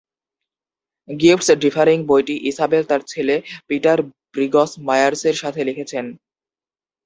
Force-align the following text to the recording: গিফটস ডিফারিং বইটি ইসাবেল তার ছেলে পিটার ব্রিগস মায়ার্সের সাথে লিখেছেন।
গিফটস 1.09 1.49
ডিফারিং 1.63 1.97
বইটি 2.09 2.35
ইসাবেল 2.49 2.83
তার 2.89 3.01
ছেলে 3.07 3.35
পিটার 3.67 3.97
ব্রিগস 4.33 4.71
মায়ার্সের 4.87 5.35
সাথে 5.41 5.61
লিখেছেন। 5.67 6.05